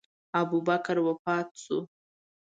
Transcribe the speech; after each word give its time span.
ابوبکر 0.41 0.97
وفات 1.07 1.47
شو. 1.63 1.77